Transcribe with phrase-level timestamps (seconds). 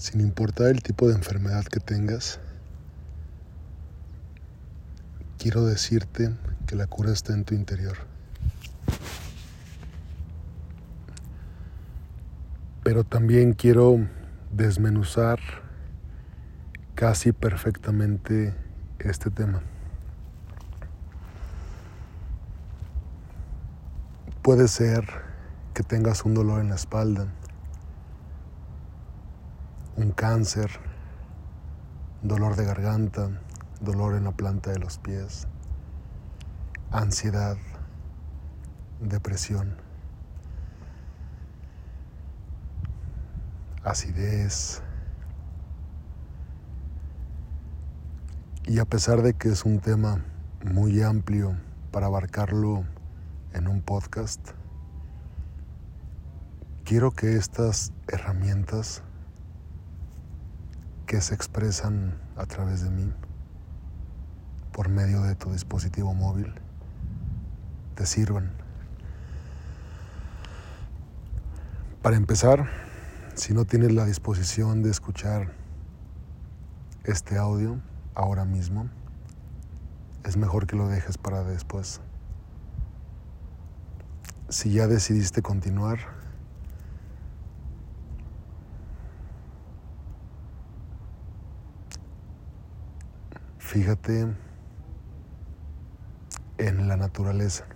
[0.00, 2.40] sin importar el tipo de enfermedad que tengas,
[5.38, 6.34] quiero decirte
[6.66, 7.98] que la cura está en tu interior.
[12.82, 14.08] Pero también quiero
[14.50, 15.38] desmenuzar
[16.94, 18.54] casi perfectamente
[19.00, 19.60] este tema.
[24.40, 25.04] Puede ser
[25.74, 27.26] que tengas un dolor en la espalda,
[30.00, 30.70] un cáncer,
[32.22, 33.28] dolor de garganta,
[33.80, 35.46] dolor en la planta de los pies,
[36.90, 37.58] ansiedad,
[39.00, 39.76] depresión,
[43.84, 44.82] acidez.
[48.64, 50.24] Y a pesar de que es un tema
[50.64, 51.58] muy amplio
[51.90, 52.84] para abarcarlo
[53.52, 54.52] en un podcast,
[56.84, 59.02] quiero que estas herramientas
[61.10, 63.12] que se expresan a través de mí
[64.70, 66.54] por medio de tu dispositivo móvil
[67.96, 68.52] te sirvan.
[72.00, 72.70] Para empezar,
[73.34, 75.52] si no tienes la disposición de escuchar
[77.02, 77.80] este audio
[78.14, 78.88] ahora mismo,
[80.24, 82.00] es mejor que lo dejes para después.
[84.48, 86.19] Si ya decidiste continuar,
[93.70, 94.26] fíjate
[96.58, 97.66] en la naturaleza.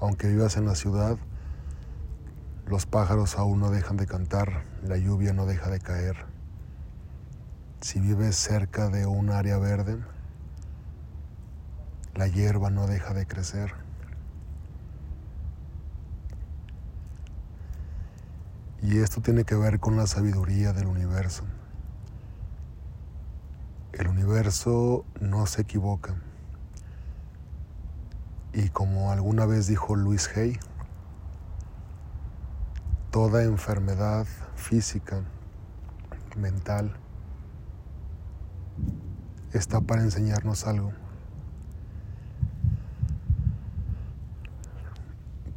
[0.00, 1.18] Aunque vivas en la ciudad,
[2.66, 6.24] los pájaros aún no dejan de cantar, la lluvia no deja de caer.
[7.82, 9.98] Si vives cerca de un área verde,
[12.14, 13.74] la hierba no deja de crecer.
[18.80, 21.44] Y esto tiene que ver con la sabiduría del universo.
[23.92, 26.14] El universo no se equivoca.
[28.52, 30.58] Y como alguna vez dijo Luis Hay,
[33.10, 35.22] toda enfermedad física,
[36.36, 36.96] mental,
[39.52, 40.92] está para enseñarnos algo.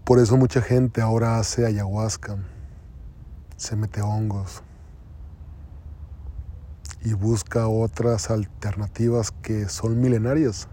[0.04, 2.38] Por eso mucha gente ahora hace ayahuasca
[3.56, 4.64] se mete hongos
[7.04, 10.70] y busca otras alternativas que son milenarias.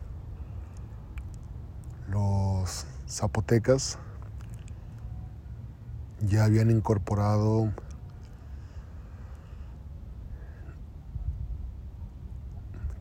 [2.08, 3.98] Los zapotecas
[6.20, 7.72] ya habían incorporado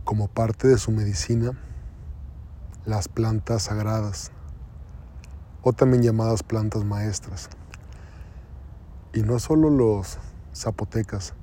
[0.03, 1.51] como parte de su medicina
[2.85, 4.31] las plantas sagradas
[5.62, 7.50] o también llamadas plantas maestras.
[9.13, 10.18] Y no solo los
[10.56, 11.35] zapotecas,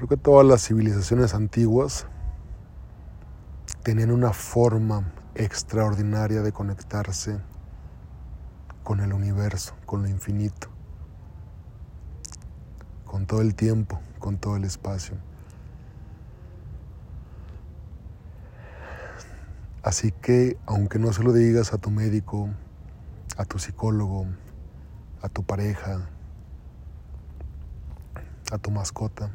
[0.00, 2.06] creo que todas las civilizaciones antiguas
[3.82, 7.38] tenían una forma extraordinaria de conectarse
[8.82, 10.68] con el universo, con lo infinito,
[13.04, 15.18] con todo el tiempo, con todo el espacio.
[19.82, 22.48] Así que, aunque no se lo digas a tu médico,
[23.36, 24.24] a tu psicólogo,
[25.20, 26.08] a tu pareja,
[28.50, 29.30] a tu mascota.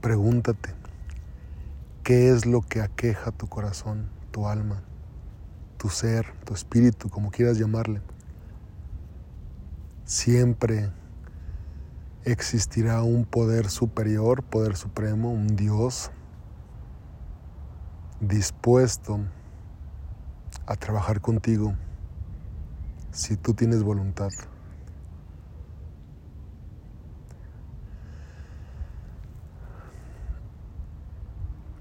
[0.00, 0.74] Pregúntate,
[2.02, 4.82] ¿qué es lo que aqueja tu corazón, tu alma,
[5.76, 8.00] tu ser, tu espíritu, como quieras llamarle?
[10.06, 10.90] Siempre
[12.24, 16.10] existirá un poder superior, poder supremo, un Dios
[18.20, 19.20] dispuesto
[20.66, 21.74] a trabajar contigo
[23.10, 24.30] si tú tienes voluntad.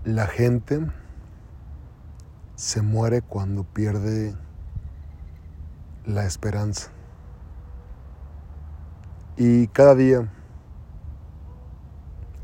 [0.10, 0.82] La gente
[2.56, 4.36] se muere cuando pierde
[6.04, 6.90] la esperanza.
[9.38, 10.28] Y cada día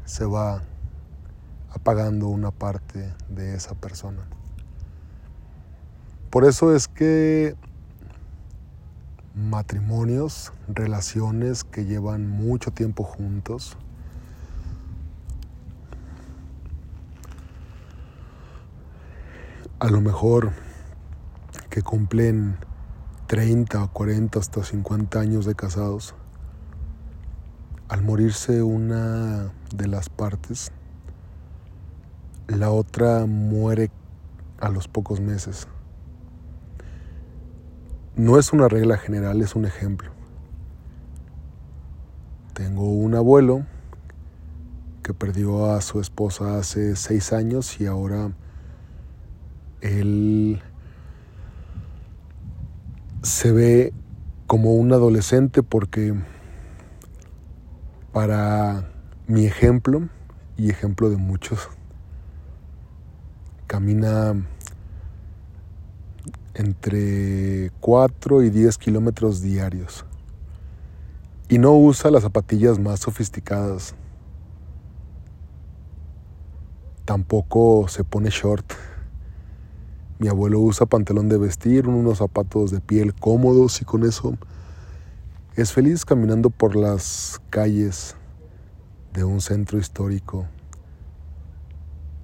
[0.04, 0.62] se va
[1.72, 4.28] apagando una parte de esa persona.
[6.30, 7.56] Por eso es que
[9.34, 13.76] matrimonios, relaciones que llevan mucho tiempo juntos.
[19.78, 20.54] A lo mejor
[21.70, 22.56] que cumplen
[23.28, 26.16] 30 o 40 hasta 50 años de casados,
[27.90, 30.72] al morirse una de las partes,
[32.48, 33.92] la otra muere
[34.62, 35.68] a los pocos meses.
[38.16, 40.10] No es una regla general, es un ejemplo.
[42.54, 43.66] Tengo un abuelo
[45.04, 48.32] que perdió a su esposa hace seis años y ahora
[49.86, 50.62] él
[53.22, 53.94] se ve
[54.48, 56.14] como un adolescente porque
[58.12, 58.90] para
[59.28, 60.10] mi ejemplo
[60.58, 61.70] y ejemplo de muchos,
[63.68, 64.34] camina
[66.54, 70.06] entre 4 y 10 kilómetros diarios
[71.50, 73.96] y no usa las zapatillas más sofisticadas
[77.06, 78.66] Tampoco se pone short.
[80.18, 84.38] Mi abuelo usa pantalón de vestir, unos zapatos de piel cómodos y con eso
[85.56, 88.16] es feliz caminando por las calles
[89.14, 90.48] de un centro histórico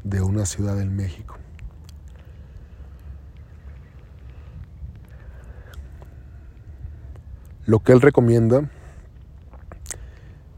[0.03, 1.35] de una ciudad del México.
[7.65, 8.69] Lo que él recomienda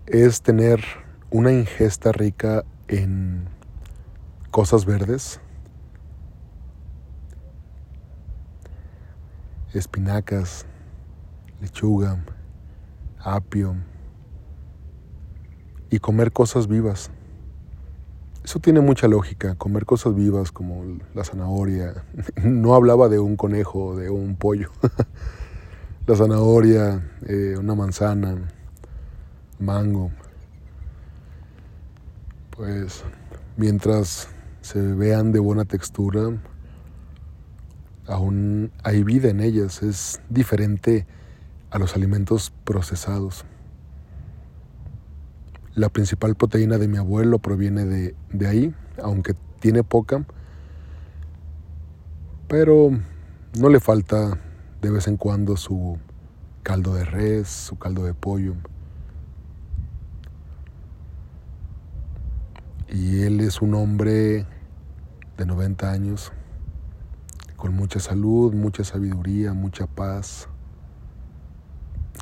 [0.08, 0.84] es tener
[1.30, 3.48] una ingesta rica en
[4.52, 5.40] cosas verdes,
[9.80, 10.66] espinacas,
[11.62, 12.24] lechuga,
[13.20, 13.76] apio
[15.90, 17.12] y comer cosas vivas.
[18.44, 22.04] Eso tiene mucha lógica, comer cosas vivas como la zanahoria.
[22.44, 24.70] No hablaba de un conejo de un pollo.
[26.08, 28.36] la zanahoria, eh, una manzana,
[29.60, 30.12] mango.
[32.50, 33.04] Pues
[33.56, 34.28] mientras
[34.62, 36.38] se vean de buena textura,
[38.08, 41.06] aún hay vida en ellas, es diferente
[41.72, 43.46] a los alimentos procesados.
[45.76, 50.26] La principal proteína de mi abuelo proviene de, de ahí, aunque tiene poca,
[52.48, 52.92] pero
[53.60, 54.40] no le falta
[54.82, 55.98] de vez en cuando su
[56.62, 58.56] caldo de res, su caldo de pollo.
[62.90, 64.46] Y él es un hombre
[65.38, 66.32] de 90 años,
[67.64, 70.50] con mucha salud, mucha sabiduría, mucha paz.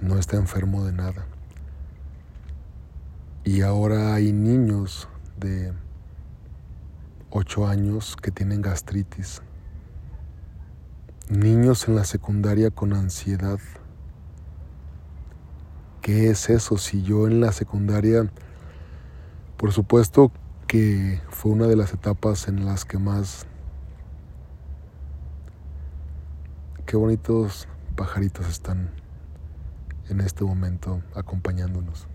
[0.03, 1.25] No está enfermo de nada.
[3.43, 5.09] Y ahora hay niños
[5.39, 5.73] de
[7.31, 9.41] 8 años que tienen gastritis.
[11.27, 13.57] Niños en la secundaria con ansiedad.
[16.01, 16.77] ¿Qué es eso?
[16.77, 18.31] Si yo en la secundaria,
[19.57, 20.31] por supuesto
[20.67, 23.47] que fue una de las etapas en las que más...
[26.85, 28.91] Qué bonitos pajaritos están
[30.09, 32.07] en este momento acompañándonos.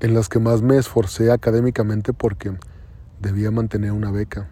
[0.00, 2.56] En las que más me esforcé académicamente porque
[3.20, 4.48] debía mantener una beca.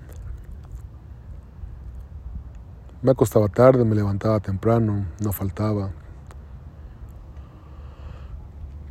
[3.03, 5.91] Me acostaba tarde, me levantaba temprano, no faltaba,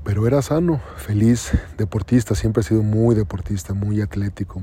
[0.06, 4.62] pero era sano, feliz, deportista, siempre he sido muy deportista, muy atlético.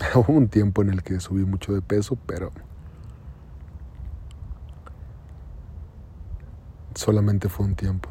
[0.14, 2.52] Hubo un tiempo en el que subí mucho de peso, pero
[6.94, 8.08] solamente fue un tiempo.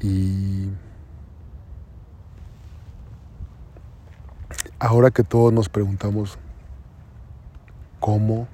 [0.00, 0.70] Y
[4.78, 6.38] ahora que todos nos preguntamos
[7.98, 8.46] cómo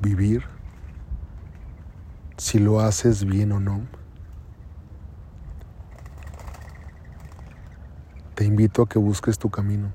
[0.00, 0.44] vivir,
[2.36, 3.97] si lo haces bien o no.
[8.38, 9.90] Te invito a que busques tu camino,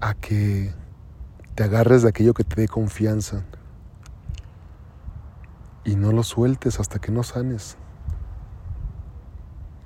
[0.00, 0.74] a que
[1.54, 3.44] te agarres de aquello que te dé confianza
[5.84, 7.76] y no lo sueltes hasta que no sanes.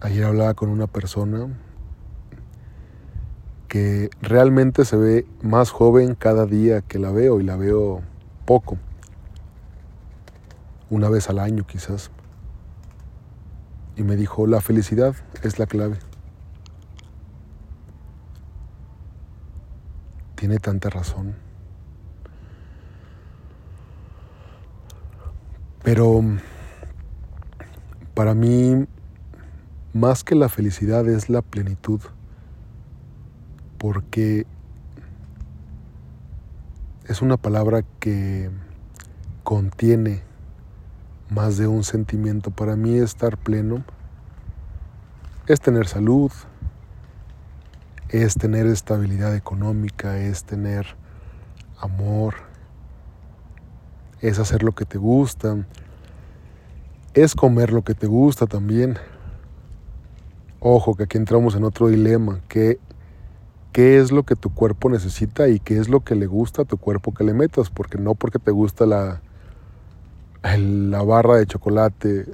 [0.00, 1.48] Ayer hablaba con una persona
[3.68, 8.00] que realmente se ve más joven cada día que la veo y la veo
[8.46, 8.78] poco
[10.88, 12.10] una vez al año quizás.
[13.96, 15.98] Y me dijo, la felicidad es la clave.
[20.34, 21.36] Tiene tanta razón.
[25.82, 26.22] Pero
[28.14, 28.86] para mí,
[29.92, 32.00] más que la felicidad es la plenitud,
[33.78, 34.46] porque
[37.06, 38.50] es una palabra que
[39.42, 40.22] contiene
[41.34, 42.50] más de un sentimiento.
[42.50, 43.84] Para mí estar pleno
[45.46, 46.30] es tener salud,
[48.08, 50.86] es tener estabilidad económica, es tener
[51.80, 52.34] amor,
[54.20, 55.66] es hacer lo que te gusta,
[57.12, 58.96] es comer lo que te gusta también.
[60.60, 62.78] Ojo, que aquí entramos en otro dilema, qué
[63.74, 66.78] es lo que tu cuerpo necesita y qué es lo que le gusta a tu
[66.78, 69.20] cuerpo que le metas, porque no porque te gusta la
[70.44, 72.26] la barra de chocolate,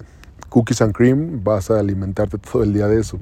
[0.48, 3.18] cookies and cream, vas a alimentarte todo el día de eso.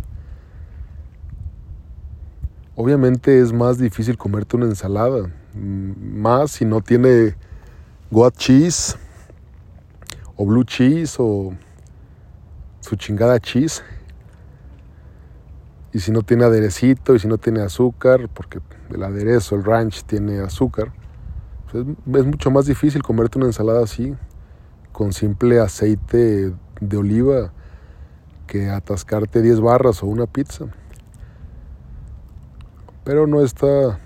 [2.74, 7.34] Obviamente es más difícil comerte una ensalada, mm, más si no tiene
[8.10, 8.96] goat cheese
[10.36, 11.52] o blue cheese o
[12.80, 13.82] su chingada cheese.
[15.92, 20.04] Y si no tiene aderecito y si no tiene azúcar, porque el aderezo, el ranch
[20.04, 20.92] tiene azúcar,
[21.70, 24.14] pues es mucho más difícil comerte una ensalada así,
[24.98, 27.52] con simple aceite de oliva,
[28.48, 30.64] que atascarte 10 barras o una pizza.
[33.04, 34.00] Pero no está,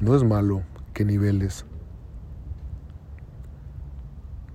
[0.00, 0.62] no es malo
[0.92, 1.64] que niveles,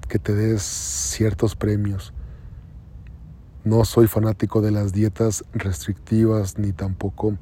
[0.10, 2.14] que te des ciertos premios.
[3.64, 7.38] No soy fanático de las dietas restrictivas ni tampoco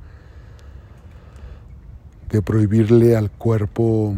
[2.29, 4.15] de prohibirle al cuerpo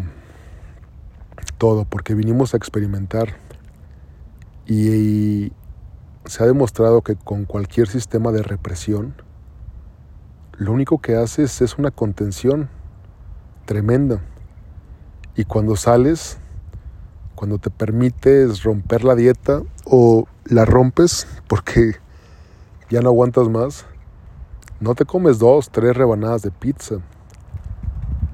[1.58, 3.36] todo, porque vinimos a experimentar
[4.66, 5.52] y,
[6.28, 9.16] se ha demostrado que con cualquier sistema de represión,
[10.58, 12.70] lo único que haces es una contención
[13.66, 14.22] tremenda.
[15.36, 16.38] Y cuando sales,
[17.36, 21.96] cuando te permites romper la dieta o la rompes porque
[22.90, 23.86] ya no aguantas más,
[24.80, 26.96] no te comes dos, tres rebanadas de pizza.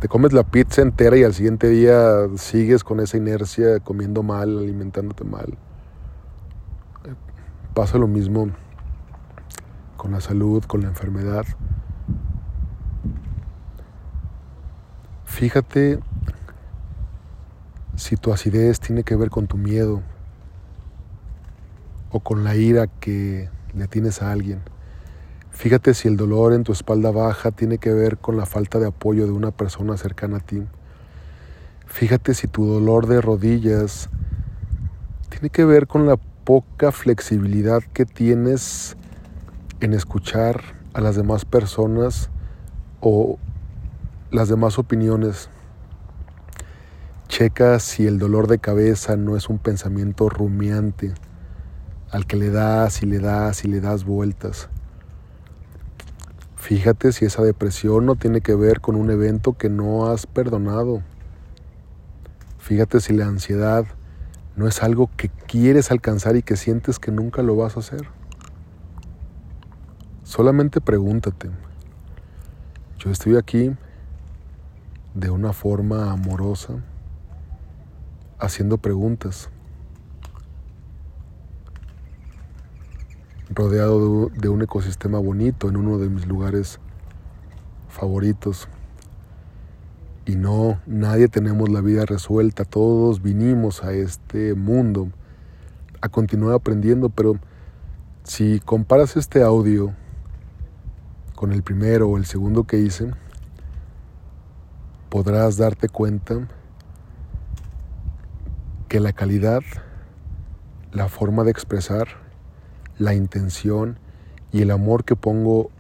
[0.04, 4.58] Te comes la pizza entera y al siguiente día sigues con esa inercia, comiendo mal,
[4.58, 5.58] alimentándote mal.
[7.74, 8.50] Pasa lo mismo
[9.96, 11.46] con la salud, con la enfermedad.
[15.24, 16.02] Fíjate
[17.96, 20.02] si tu acidez tiene que ver con tu miedo
[22.12, 24.64] o con la ira que le tienes a alguien.
[25.54, 28.88] Fíjate si el dolor en tu espalda baja tiene que ver con la falta de
[28.88, 30.62] apoyo de una persona cercana a ti.
[31.88, 34.10] Fíjate si tu dolor de rodillas
[35.30, 38.98] tiene que ver con la poca flexibilidad que tienes
[39.80, 40.62] en escuchar
[40.94, 42.30] a las demás personas
[43.00, 43.38] o
[44.32, 45.50] las demás opiniones
[47.34, 51.16] Checa si el dolor de cabeza no es un pensamiento rumiante
[52.12, 54.70] al que le das y le das y le das vueltas.
[56.64, 61.04] Fíjate si esa depresión no tiene que ver con un evento que no has perdonado.
[62.58, 63.84] Fíjate si la ansiedad
[64.56, 68.08] no es algo que quieres alcanzar y que sientes que nunca lo vas a hacer.
[70.24, 71.50] Solamente pregúntate,
[72.98, 73.76] yo estoy aquí
[75.16, 76.76] de una forma amorosa
[78.40, 79.50] haciendo preguntas,
[83.50, 86.80] rodeado de un ecosistema bonito en uno de mis lugares
[87.90, 88.68] favoritos.
[90.26, 95.10] Y no, nadie tenemos la vida resuelta, todos vinimos a este mundo
[96.02, 97.36] a continuar aprendiendo, pero
[98.24, 99.94] si comparas este audio
[101.36, 103.12] con el primero o el segundo que hice,
[105.10, 106.48] podrás darte cuenta
[108.88, 109.62] que la calidad,
[110.92, 112.23] la forma de expresar,
[113.04, 114.00] la intención
[114.54, 115.72] y el amor que pongo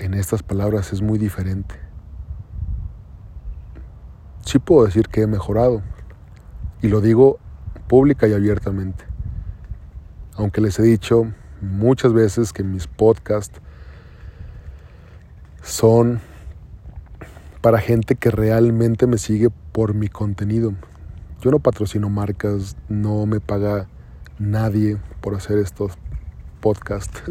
[0.00, 1.76] en estas palabras es muy diferente.
[4.44, 5.82] Sí puedo decir que he mejorado
[6.82, 7.38] y lo digo
[7.86, 9.04] pública y abiertamente.
[10.34, 13.60] Aunque les he dicho muchas veces que mis podcasts
[15.62, 16.20] son
[17.60, 20.74] para gente que realmente me sigue por mi contenido,
[21.40, 23.86] yo no patrocino marcas, no me paga
[24.40, 25.96] nadie por hacer estos
[26.60, 27.22] podcasts.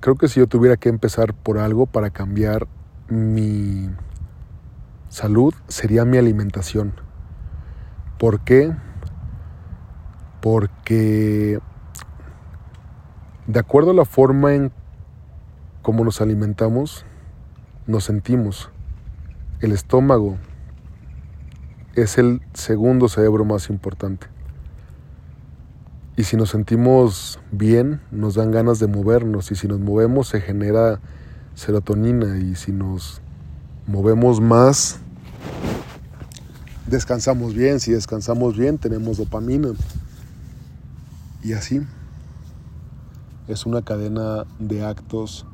[0.00, 2.66] Creo que si yo tuviera que empezar por algo para cambiar
[3.08, 3.90] mi
[5.08, 6.94] salud, sería mi alimentación.
[8.18, 8.74] ¿Por qué?
[10.40, 11.58] Porque
[13.46, 14.72] de acuerdo a la forma en
[15.82, 17.04] cómo nos alimentamos,
[17.86, 18.70] nos sentimos.
[19.60, 20.36] El estómago
[22.02, 24.26] es el segundo cerebro más importante.
[26.16, 29.52] Y si nos sentimos bien, nos dan ganas de movernos.
[29.52, 31.00] Y si nos movemos, se genera
[31.54, 32.38] serotonina.
[32.38, 33.20] Y si nos
[33.86, 34.98] movemos más,
[36.88, 37.78] descansamos bien.
[37.78, 39.68] Si descansamos bien, tenemos dopamina.
[41.44, 41.82] Y así.
[43.46, 45.46] Es una cadena de actos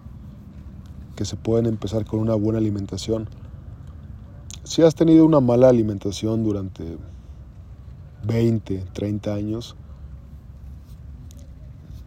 [1.15, 3.29] que se pueden empezar con una buena alimentación.
[4.65, 6.97] Si has tenido una mala alimentación durante
[8.27, 9.77] 20, 30 años,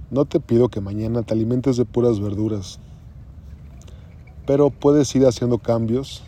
[0.10, 2.80] no te pido que mañana te alimentes de puras verduras,
[4.48, 6.24] pero puedes ir haciendo cambios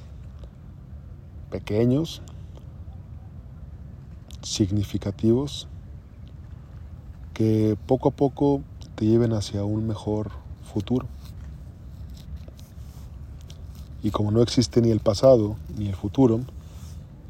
[1.50, 2.22] pequeños,
[4.44, 5.68] significativos,
[7.34, 8.62] que poco a poco
[8.94, 10.30] te lleven hacia un mejor
[10.62, 11.08] futuro.
[14.02, 16.42] Y como no existe ni el pasado ni el futuro,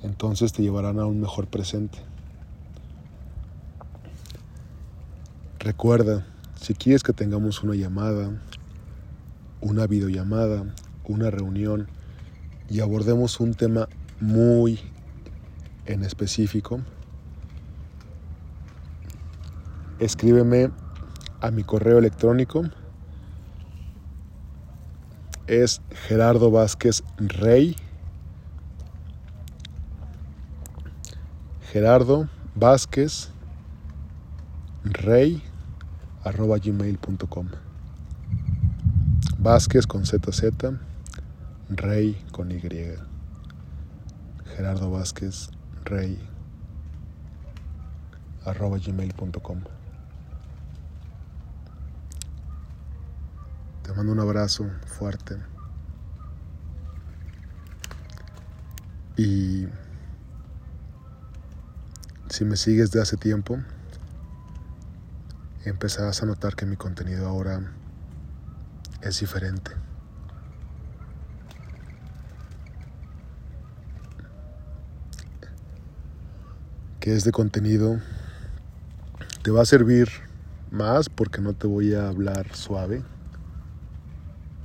[0.04, 2.00] entonces te llevarán a un mejor presente.
[5.60, 8.32] Recuerda, si quieres que tengamos una llamada,
[9.62, 10.64] una videollamada,
[11.06, 11.88] una reunión
[12.70, 13.90] y abordemos un tema
[14.22, 14.80] muy
[15.86, 16.80] en específico,
[20.00, 20.72] escríbeme
[21.42, 22.64] a mi correo electrónico.
[25.50, 27.76] Es Gerardo Vázquez Rey.
[31.72, 33.32] Gerardo Vázquez
[34.84, 35.42] Rey
[36.24, 37.48] arroba gmail.com.
[39.40, 40.44] Vázquez con ZZ,
[41.70, 42.62] Rey con Y.
[44.56, 45.50] Gerardo Vázquez
[45.84, 46.20] Rey
[48.46, 49.79] arroba gmail.com.
[54.00, 55.36] mando un abrazo fuerte.
[59.18, 59.68] Y
[62.30, 63.60] si me sigues de hace tiempo,
[65.66, 67.74] empezarás a notar que mi contenido ahora
[69.02, 69.72] es diferente.
[77.02, 78.00] Que este contenido
[79.44, 80.08] te va a servir
[80.72, 83.04] más porque no te voy a hablar suave.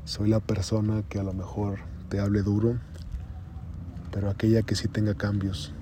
[0.04, 1.78] Soy la persona que a lo mejor
[2.10, 2.78] te hable duro,
[4.12, 5.72] pero aquella que sí tenga cambios.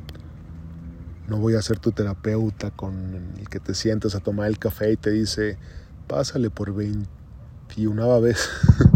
[1.27, 4.93] No voy a ser tu terapeuta con el que te sientas a tomar el café
[4.93, 5.59] y te dice,
[6.07, 8.49] pásale por 21 vez.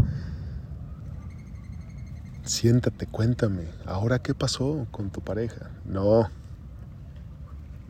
[2.45, 5.73] Siéntate, cuéntame, ¿ahora qué pasó con tu pareja?
[5.85, 6.31] No.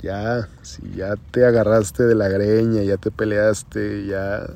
[0.01, 4.47] Ya, si ya te agarraste de la greña, ya te peleaste, ya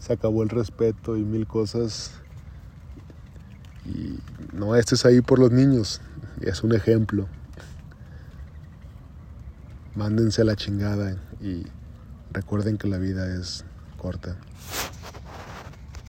[0.00, 2.10] se acabó el respeto y mil cosas.
[3.84, 4.18] Y
[4.52, 6.00] no estés ahí por los niños,
[6.40, 7.28] es un ejemplo.
[9.94, 11.64] Mándense a la chingada y
[12.32, 13.64] recuerden que la vida es
[13.98, 14.36] corta.